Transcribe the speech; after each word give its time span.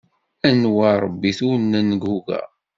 Anwa 0.47 0.83
arebit 0.93 1.39
ur 1.49 1.57
nenguga. 1.61 2.41